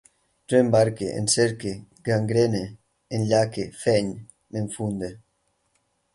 Jo 0.51 0.55
embarque, 0.59 1.09
encerque, 1.17 1.73
gangrene, 2.07 2.63
enllaque, 3.19 3.69
feny, 3.83 4.11
m'enfunde 4.51 5.13